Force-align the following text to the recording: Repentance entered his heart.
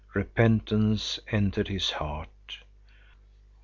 Repentance 0.15 1.19
entered 1.27 1.67
his 1.67 1.91
heart. 1.91 2.63